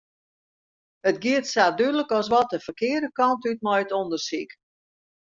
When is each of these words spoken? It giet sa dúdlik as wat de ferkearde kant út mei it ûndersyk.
It 1.09 1.17
giet 1.23 1.45
sa 1.53 1.63
dúdlik 1.77 2.11
as 2.17 2.27
wat 2.33 2.49
de 2.51 2.59
ferkearde 2.65 3.09
kant 3.17 3.47
út 3.49 3.59
mei 3.65 3.81
it 3.83 3.95
ûndersyk. 3.99 4.51